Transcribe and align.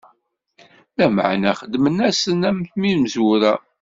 Lameɛna 0.97 1.51
xedmen-asen 1.59 2.41
am 2.49 2.57
imezwura. 2.87 3.53